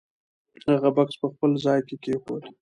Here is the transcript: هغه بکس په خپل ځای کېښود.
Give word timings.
هغه 0.71 0.89
بکس 0.95 1.15
په 1.21 1.27
خپل 1.33 1.51
ځای 1.65 1.79
کېښود. 2.03 2.43